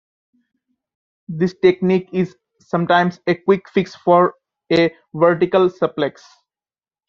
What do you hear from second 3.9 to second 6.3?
for a vertical suplex.